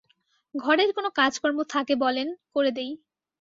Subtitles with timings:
[0.55, 2.91] ঘরের কোনো কাজকর্ম থাকে বলেন, করে দেই।